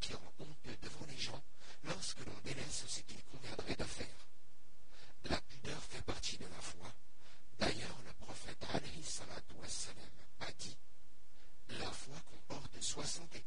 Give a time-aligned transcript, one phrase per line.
[0.00, 1.42] qui rend honteux devant les gens
[1.84, 4.26] lorsque l'on délaisse ce qu'il conviendrait de faire.
[5.24, 6.92] La pudeur fait partie de la foi.
[7.58, 10.76] D'ailleurs, le prophète alayhi salatu wassalam a dit
[11.80, 13.44] La foi comporte soixante et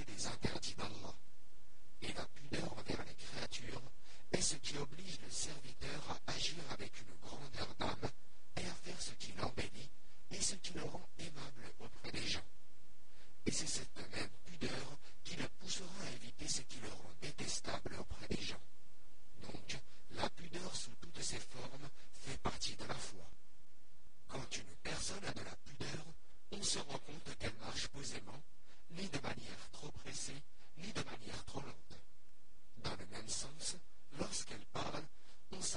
[0.00, 0.76] des interdits
[2.02, 3.82] et la pudeur envers les créatures
[4.32, 8.10] est ce qui oblige le serviteur à agir avec une grandeur d'âme
[8.56, 9.90] et à faire ce qui l'embellit
[10.30, 12.44] et ce qui le rend aimable auprès des gens.
[13.46, 13.81] Et c'est ce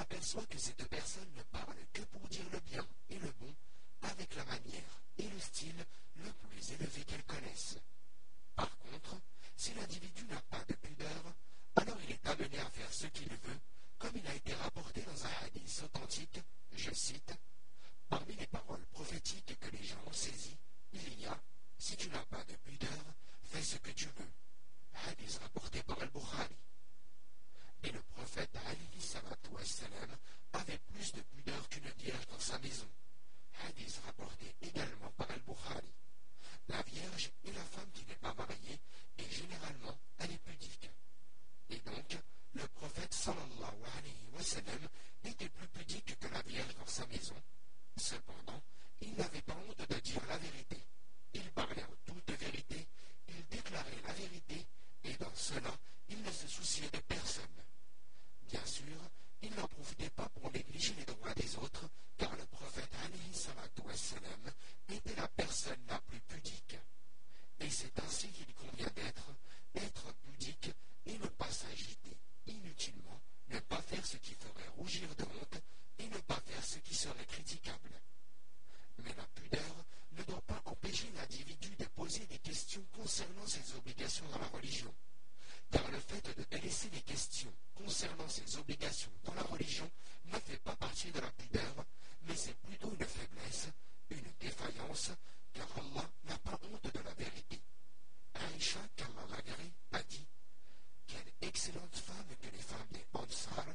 [0.06, 1.74] s'aperçoit que ces deux personnes ne parlent
[31.70, 32.88] qu'une vierge dans sa maison.
[33.68, 35.94] Hadith rapporté également par Al-Bukhari.
[36.68, 38.80] La vierge est la femme qui n'est pas mariée
[39.18, 40.90] et généralement elle est pudique.
[41.70, 42.18] Et donc,
[101.66, 103.66] d'excellentes femmes que les femmes des Ansar,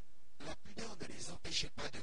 [0.46, 2.00] la pudeur ne les empêchait pas de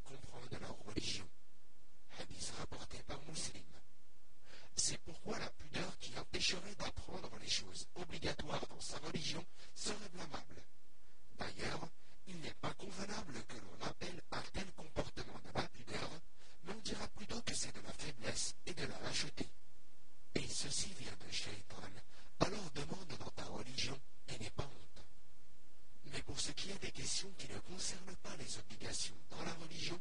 [26.38, 30.00] Pour ce qui est des questions qui ne concernent pas les obligations dans la religion,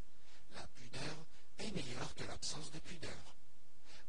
[0.54, 1.16] la pudeur
[1.56, 3.34] est meilleure que l'absence de pudeur.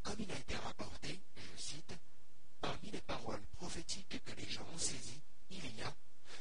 [0.03, 1.93] Comme il a été rapporté, je cite,
[2.59, 5.21] Parmi les paroles prophétiques que les gens ont saisies,
[5.51, 5.95] il y a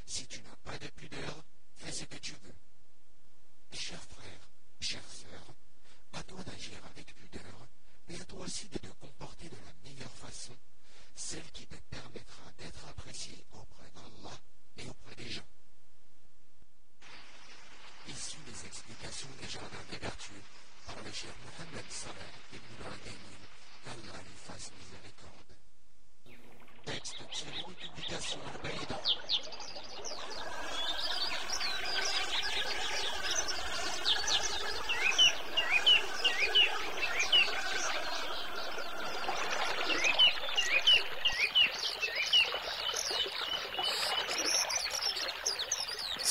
[0.07, 1.45] Si tu n'as pas de pudeur,
[1.77, 2.57] fais ce que tu veux.
[3.73, 4.51] Chers frères,
[4.81, 5.55] chères sœurs,
[6.15, 7.69] à toi d'agir avec pudeur,
[8.09, 8.79] mais à toi aussi de